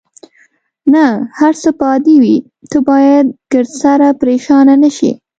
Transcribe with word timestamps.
نه، 0.93 1.05
هر 1.39 1.53
څه 1.61 1.69
به 1.77 1.85
عادي 1.91 2.15
وي، 2.23 2.37
ته 2.71 2.77
باید 2.89 3.25
ګردسره 3.51 4.09
پرېشانه 4.21 4.75
نه 4.83 4.89
شې. 4.97 5.11